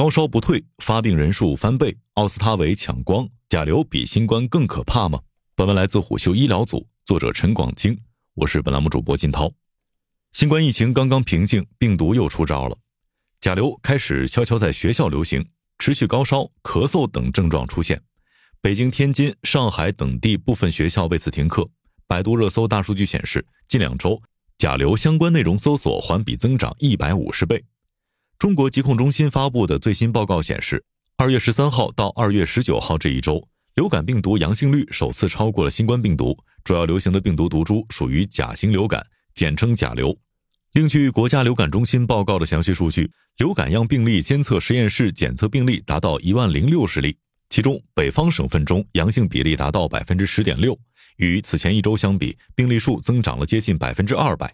[0.00, 5.20] 高烧不退，发病人数翻倍，奥司他韦抢光，甲流比新冠更可怕吗？
[5.54, 8.00] 本文来自虎嗅医疗组，作者陈广清，
[8.32, 9.52] 我是本栏目主播金涛。
[10.32, 12.78] 新冠疫情刚刚平静，病毒又出招了，
[13.42, 15.46] 甲流开始悄悄在学校流行，
[15.78, 18.00] 持续高烧、咳嗽等症状出现。
[18.62, 21.68] 北京、天津、上海等地部分学校为此停课。
[22.06, 24.18] 百度热搜大数据显示，近两周
[24.56, 27.62] 甲流相关内容搜索环比增长一百五十倍。
[28.40, 30.82] 中国疾控中心发布的最新报告显示，
[31.18, 36.34] 二月十三号到二月十九号这一周，流感病毒阳性率首次超过了新冠病毒。
[36.64, 40.16] 主要流行的病毒毒株属于甲型流感，简称甲流。
[40.72, 47.14] 另据国家流感中心报告的详细数据，流感样病例监测实验室检测病例达到一万零六十例，
[47.50, 50.74] 其中北方省份中阳性比例达到百分之十点六，
[51.18, 54.50] 与此前一周相比，病例数增长了接近百分之二百。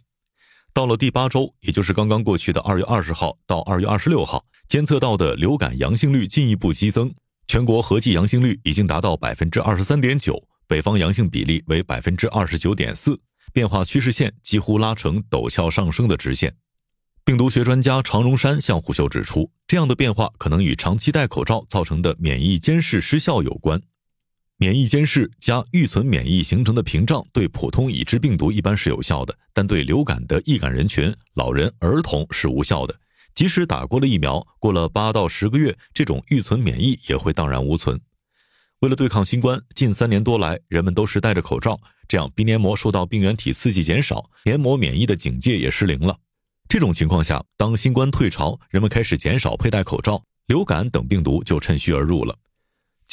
[0.76, 7.10] 到了第八周，也就是刚刚过去的二月二十号到二月二十六号，监测到的流感阳性率进一步激增，
[7.46, 13.18] 全国合计阳性率已经达到百分之二十三点九，北方阳性比例为百分之二十九点四，
[13.55, 16.55] 变化趋势线几乎拉成陡峭上升的直线。
[17.24, 23.80] 病毒学专家常荣山向虎嗅指出，这样的变化可能与长期戴口罩造成的免疫监视失效有关。
[24.58, 32.94] 免疫监视加预存免疫形成的屏障，对普通已知病毒一般是有效的，但对流感的易感人群、老人、儿童是无效的。
[33.34, 38.00] 即使打过了疫苗，过了八到十个月，这种预存免疫也会荡然无存。
[38.80, 46.16] 为了对抗新冠，近三年多来，人们都是戴着口罩，这样鼻黏膜受到病原体刺激减少，黏膜免疫的警戒也失灵了。
[46.66, 52.34] 这种情况下，当新冠退潮，人们开始减少佩戴口罩，流感等病毒就趁虚而入了。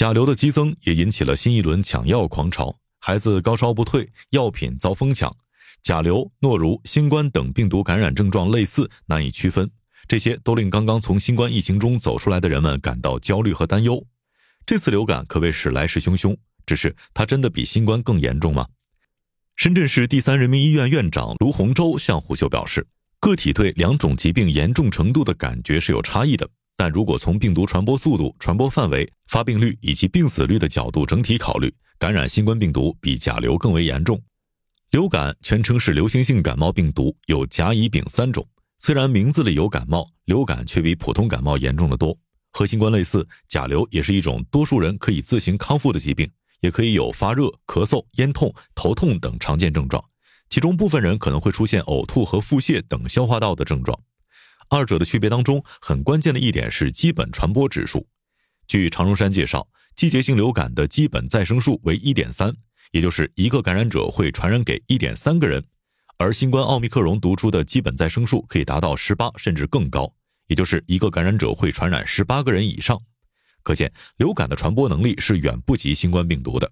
[0.04, 5.34] 甲流的激增也引起了新一轮抢药狂潮，孩子高烧不退，药品遭疯抢。
[5.82, 9.72] 甲流、诺如、新冠等病毒感染症状类似，难以区分，
[10.06, 14.06] 这些都令刚刚从新冠疫情中走出来的人们感到焦虑和担忧。
[14.66, 18.68] 这次流感可谓是来势汹汹，只是它真的比新冠更严重吗？
[19.56, 22.86] 深圳市第三人民医院院长卢洪洲向虎嗅表示，
[23.22, 26.50] 个体对两种疾病严重程度的感觉是有差异的。
[26.76, 34.22] 但如果从病毒传播速度、传播范围、发病率以及病死率的角度整体考虑，感染新冠病毒比甲流更为严重。
[34.92, 38.48] 流感全称是流行性感冒病毒，有甲、乙、丙三种。
[38.80, 42.18] 虽然名字里有感冒，流感却比普通感冒严重的多。
[42.52, 46.30] 和新冠类似，甲流也是一种多数人可以自行康复的疾病，
[46.60, 50.04] 也可以有发热、咳嗽、咽痛、头痛等常见症状，
[50.50, 53.98] 其中部分人可能会出现呕吐和腹泻等消化道的症状。
[54.70, 58.08] 二者的区别当中，很关键的一点是基本传播指数。
[58.68, 62.56] 据常荣山介绍，季节性流感的基本再生数为一点三，
[62.92, 65.64] 也就是一个感染者会传染给一点三个人。
[66.18, 70.14] 而新冠奥密克戎毒株的基本再生数可以达到十八甚至更高，
[70.48, 73.00] 也就是一个感染者会传染十八个人以上。
[73.62, 76.72] 可见，流感的传播能力是远不及新冠病毒的。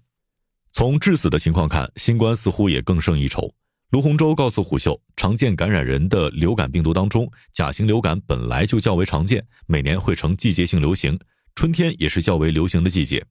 [0.72, 3.52] 从致死的情况看，新冠似乎也更胜一筹。
[3.92, 11.18] 卢洪洲告诉虎嗅，常见感染人的流感病毒当中，甲型流感本来就较为常见，每年会呈季节性流行，
[11.54, 13.22] 春天也是较为流行的季节。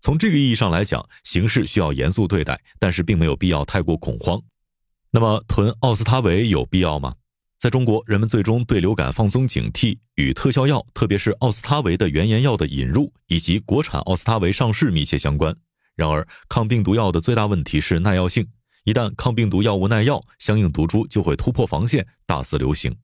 [0.00, 4.40] 从这个意义上来讲，形势需要严肃对待，但是并没有必要太过恐慌。
[5.10, 7.14] 那么囤奥司他韦有必要吗？
[7.58, 15.54] 在中国，人们最终对流感放松警惕，与特效药，特别是奥司他韦的原研药的引入以及国产奥司他韦上市密切相关。
[15.94, 18.48] 然而，抗病毒药的最大问题是耐药性。
[18.88, 22.96] 一旦抗病毒药物耐药，相应毒株就会突破防线，大肆流行。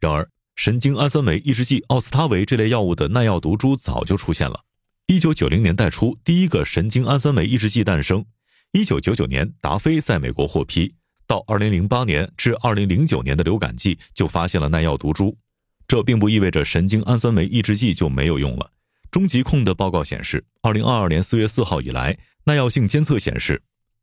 [0.00, 4.64] 然而，神经氨酸酶抑制剂奥司他韦这类药物的耐药毒株早就出现了。
[5.06, 8.24] 一九九零年代初，第一个神经氨酸酶抑制剂诞生。
[8.72, 10.92] 一九九九年，达菲在美国获批。
[11.28, 15.38] 到二零零八年至二零零九年的流感季，就发现了耐药毒株。
[15.86, 18.72] 这并不意味着神经氨酸酶抑制剂就没有用了。
[19.12, 23.62] 中疾控的报告显示，二零二二年四月四号以来，耐药性监测显示。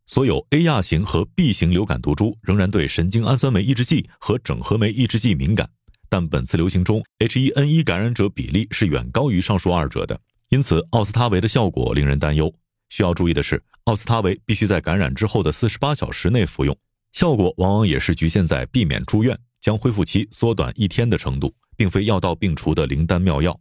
[0.10, 5.70] 所有 A 亚型和 B 型流感毒株仍然对神经氨酸酶抑制剂和整合酶抑制剂敏感，
[6.10, 10.20] 但本次流行中 H1N1 感染者比例是远高于上述二者的，
[10.50, 12.52] 因此奥司他韦的效果令人担忧。
[12.90, 16.76] 需要注意的是，奥司他韦必须在感染之后的四十八小时内服用，
[17.12, 23.56] 效果往往也是局限在避免住院、将恢复期缩短一天的程度，并非药到病除的灵丹妙药。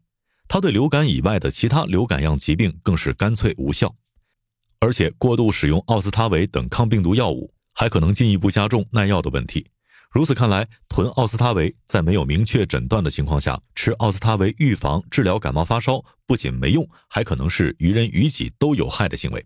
[0.49, 3.95] 它对流感以外的其他流感样疾病更是干脆无效。
[4.81, 9.67] 而且过度使用奥司他韦等抗病毒药物，还可能进一步加重耐药的问题。
[10.11, 19.45] 如此看来，囤奥司他韦在没有明确诊断的情况下吃奥司他韦预防治疗感冒发烧，不仅没用，还可能是于人于己都有害的行为。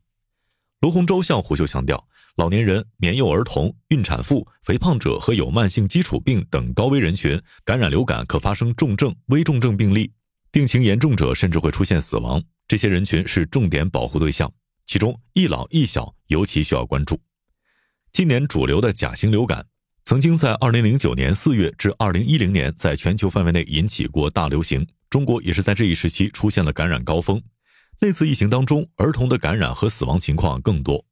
[0.81, 2.07] 卢洪洲向虎嗅强调，
[2.37, 10.13] 老年人、年幼儿童、孕产妇、肥胖者和有慢性基础病等高危人群感染流感可发生重症、危重症病例。
[10.51, 14.53] 病情严重者甚至会出现死亡，这些人群是重点保护对象，
[14.93, 17.19] 其中一老一小尤其需要关注。
[18.13, 19.65] 今年主流的甲型流感，
[20.05, 27.43] 曾经在2009年4月至2010年在全球范围内引起过大流行，中国也是在这一时期出现了感染高峰。
[28.01, 31.03] 那次疫情当中，儿童的感染和死亡情况更多。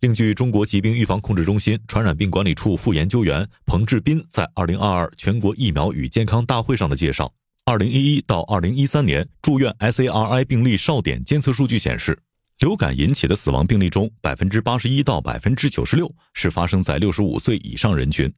[0.00, 7.32] 另据中国疾病预防控制中心传染病管理处副研究员彭志斌在2022全国疫苗与健康大会上的介绍
[7.66, 12.20] ，2011到2013年住院 SARI 病例哨点监测数据显示，
[12.58, 18.32] 流感引起的死亡病例中，百分之八十一到百分之九十六是发生在六十五岁以上人群。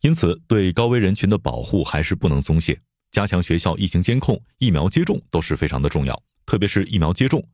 [0.00, 7.46] 因此，对高危人群的保护还是不能松懈，加强学校疫情监控、疫苗接种都是非常的重要，特别是疫苗接种。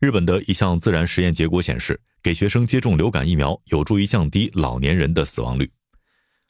[0.00, 5.70] 日本的一项自然实验结果显示，给学生接种流感疫苗有助于降低老年人的死亡率。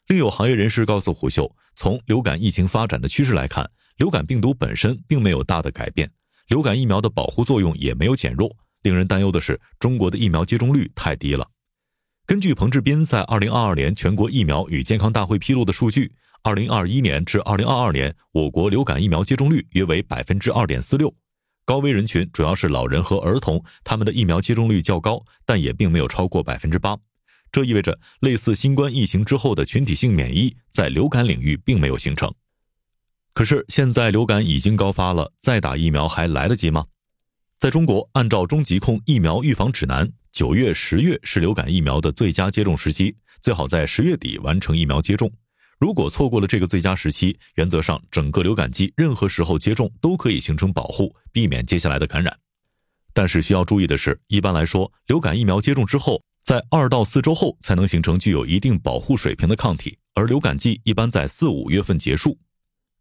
[0.07, 6.09] 另有行业人士告诉虎嗅，从流感疫情发展的趋势来看，流感病毒本身并没有大的改变，
[6.47, 8.55] 流感疫苗的保护作用也没有减弱。
[8.83, 11.47] 令人担忧的是，中国的疫苗接种率太低了。
[12.25, 16.13] 根据彭志斌在二零二二年全国疫苗与健康大会披露的数据，
[16.43, 21.13] 二零二一年至二零二二年，我国流感疫苗接种率约为百分之二点四六。
[21.65, 26.97] 高危人群主要是老人和儿童，他们的疫苗接种率较高，但也并没有超过百分之八。
[27.51, 32.33] 这意味着，类似新冠疫情之后的群体性免疫在流感领域并没有形成。
[33.33, 36.85] 可是现在流感已经高发了，再打疫苗还来得及吗？
[37.61, 45.31] 在中国，按照中疾控疫苗预防指南，九月、十月是流感疫苗的最佳接种时期，最好在十月底完成疫苗接种。
[45.77, 52.35] 如果错过了这个最佳时期，原则上整个流感季任何时候接种都可以形成保护，避免接下来的感染。
[53.13, 62.39] 但是需要注意的是，一般来说，流感疫苗接种之后，在二到四周后才能形成具有一定保护水平的抗体，而流感季一般在四五月份结束。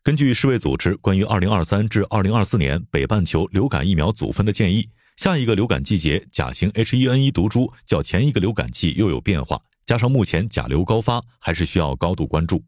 [0.03, 9.61] 根据世卫组织关于二零二三至二零二四年北半球流感疫苗组分的建议，下一个流感季节甲型 H1N1 毒株较前一个流感季又有变化。
[9.85, 12.65] 加上目前甲流高发，还是需要高度关注。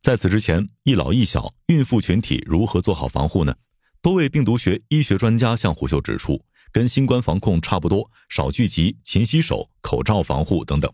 [0.00, 3.54] 在此之前，一老一小、孕妇群体如何做好防护呢？
[4.00, 6.42] 多位病毒学医学专家向虎嗅指出，
[6.72, 10.90] 跟新冠防控差不多，少聚集、勤洗手、口罩防护等等。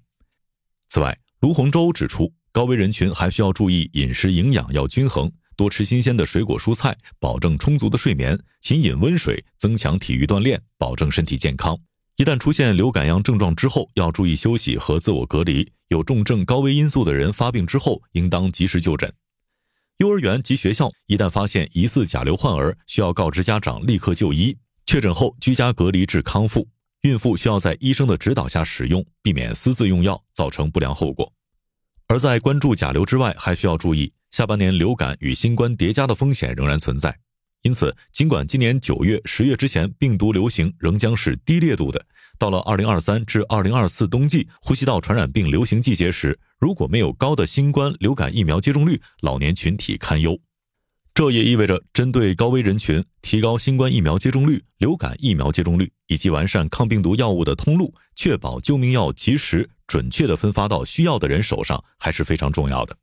[0.88, 11.78] 此外，卢洪洲指出，高危人群还需要注意饮食营养要均衡，多吃新鲜的水果蔬菜，保证充足的睡眠，勤饮温水，增强体育锻炼，保证身体健康。
[12.16, 15.72] 一旦出现流感样症状之后，要注意休息和自我隔离。
[15.88, 19.12] 有重症、高危因素的人发病之后，应当及时就诊。
[19.98, 24.56] 幼儿园及学校一旦发现疑似甲流患儿，需要告知家长立刻就医，
[24.86, 26.68] 确诊后居家隔离至康复。
[27.02, 31.32] 孕妇需要在医生的指导下使用，避免私自用药造成不良后果。
[32.06, 37.16] 而在关注甲流之外，还需要注意下半年流感与新冠叠加的风险仍然存在。
[37.62, 42.04] 因此，尽管今年九月、十月之前病毒流行仍将是低烈度的，
[42.36, 50.36] 到了二零二三至二零二四冬季呼吸道传染病流行季节时，如果没有高的新冠流感疫苗接种率，老年群体堪忧。
[51.14, 62.96] 这也意味着，针对高危人群，提高新冠疫苗接种率、流感疫苗接种率，以及完善抗病毒药物的通路，确保救命药及时、准确地分发到需要的人手上，还是非常重要的。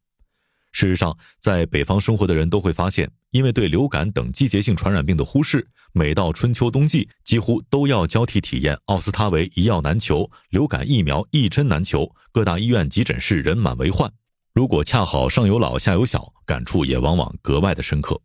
[0.80, 14.10] 事实上，在北方生活的人都会发现，因为对流感等季节性传染病的忽视，每到春秋冬季，几乎都要交替体验奥司他韦一药难求，流感疫苗一针难求，各大医院急诊室人满为患。
[14.53, 18.18] 如果恰好上有老下有小，感触也往往格外的深刻。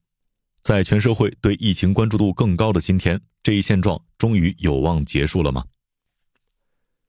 [0.63, 5.65] 在全社会对疫情关注度更高的今天，这一现状终于有望结束了吗？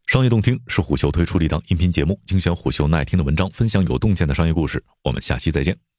[0.07, 4.83] 商业洞听是虎嗅推出的一档音频节目，精选虎嗅耐听的文章，分享有洞见的商业故事。
[5.03, 5.94] 我们下期再见。